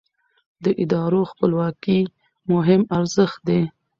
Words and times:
د 0.63 0.65
ادارو 0.83 1.21
خپلواکي 1.31 1.99
مهم 2.53 2.81
ارزښت 2.97 3.39
دی 3.47 3.61